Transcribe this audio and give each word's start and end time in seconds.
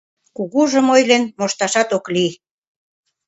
Кугужым 0.35 0.87
ойлен 0.93 1.23
мошташат 1.39 1.89
ок 1.97 2.05
лий. 2.13 2.31